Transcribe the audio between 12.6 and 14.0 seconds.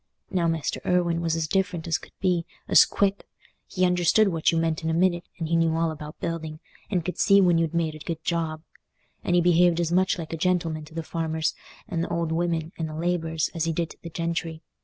and the labourers, as he did